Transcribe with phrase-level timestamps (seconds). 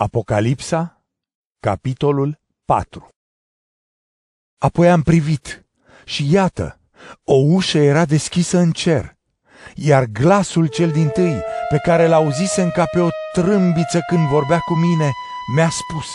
[0.00, 1.02] Apocalipsa,
[1.60, 3.08] capitolul 4
[4.58, 5.66] Apoi am privit
[6.04, 6.80] și iată,
[7.24, 9.16] o ușă era deschisă în cer,
[9.74, 14.74] iar glasul cel din tâi, pe care l-auzisem ca pe o trâmbiță când vorbea cu
[14.74, 15.10] mine,
[15.54, 16.06] mi-a spus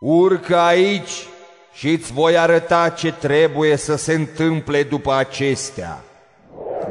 [0.00, 1.26] Urcă aici
[1.72, 6.04] și îți voi arăta ce trebuie să se întâmple după acestea.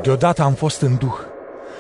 [0.02, 1.20] Deodată am fost în duh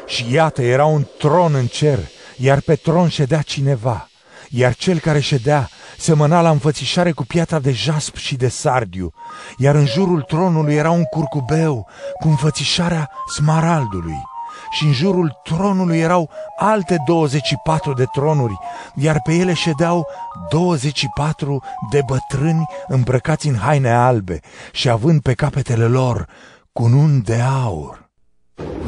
[0.06, 2.00] și iată era un tron în cer,
[2.38, 4.06] iar pe tron ședea cineva–
[4.54, 9.14] iar cel care ședea semăna la înfățișare cu piatra de jasp și de sardiu,
[9.58, 11.88] iar în jurul tronului era un curcubeu
[12.20, 14.30] cu înfățișarea smaraldului.
[14.72, 18.58] Și în jurul tronului erau alte 24 de tronuri,
[18.96, 20.08] iar pe ele ședeau
[20.50, 24.40] 24 de bătrâni îmbrăcați în haine albe
[24.72, 26.28] și având pe capetele lor
[26.72, 28.01] cununi de aur.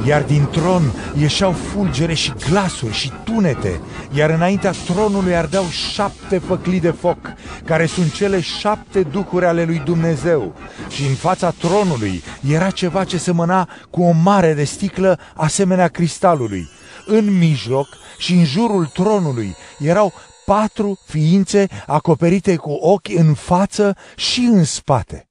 [0.05, 3.81] Iar din tron ieșeau fulgere și glasuri și tunete,
[4.14, 7.18] iar înaintea tronului ardeau șapte făclii de foc,
[7.66, 10.56] care sunt cele șapte duhuri ale lui Dumnezeu.
[10.89, 16.70] Și în fața tronului era ceva ce semăna cu o mare de sticlă asemenea cristalului.
[17.05, 20.14] În mijloc și în jurul tronului erau
[20.45, 25.28] patru ființe acoperite cu ochi în față și în spate.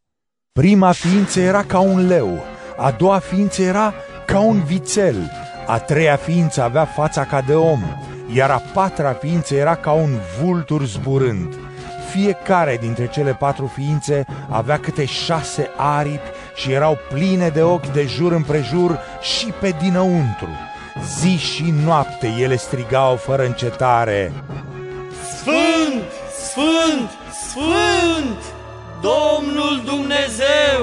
[0.53, 2.39] Prima ființă era ca un leu,
[2.77, 3.95] a doua ființă era
[4.27, 5.31] ca un vițel,
[5.67, 7.83] a treia ființă avea fața ca de om,
[8.35, 11.55] iar a patra ființă era ca un vultur zburând.
[12.11, 18.07] Fiecare dintre cele patru ființe avea câte șase aripi și erau pline de ochi de
[18.07, 20.49] jur împrejur și pe dinăuntru.
[21.19, 24.33] Zi și noapte ele strigau fără încetare.
[25.37, 26.03] Sfânt,
[26.49, 27.11] Sfânt,
[27.49, 28.43] Sfânt,
[29.01, 30.81] Domnul Dumnezeu,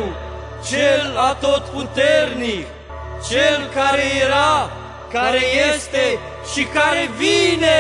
[0.70, 2.66] Cel atotputernic,
[3.28, 4.70] cel care era,
[5.12, 5.40] care
[5.74, 6.20] este
[6.54, 7.78] și care vine.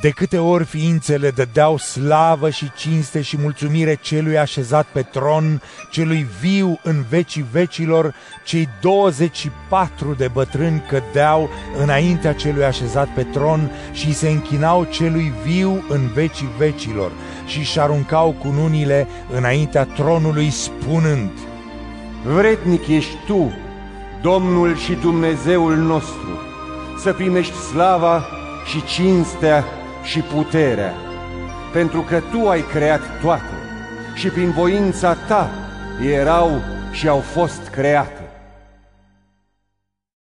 [0.00, 6.26] De câte ori ființele dădeau slavă și cinste și mulțumire celui așezat pe tron, celui
[6.40, 8.14] viu în vecii vecilor,
[8.44, 15.84] cei 24 de bătrâni cădeau înaintea celui așezat pe tron și se închinau celui viu
[15.88, 17.12] în vecii vecilor
[17.46, 21.30] și își aruncau cununile înaintea tronului spunând,
[22.24, 23.52] Vretnic ești tu,
[24.24, 26.40] Domnul și Dumnezeul nostru,
[26.98, 28.24] să primești slava
[28.66, 29.64] și cinstea
[30.02, 30.92] și puterea,
[31.72, 33.54] pentru că Tu ai creat toate
[34.14, 35.50] și prin voința Ta
[36.02, 36.50] erau
[36.92, 38.23] și au fost create